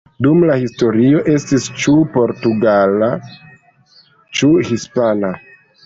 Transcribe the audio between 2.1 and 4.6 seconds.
portugala ĉu